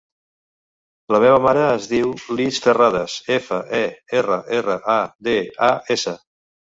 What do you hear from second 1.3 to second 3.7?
mare es diu Lis Ferradas: efa,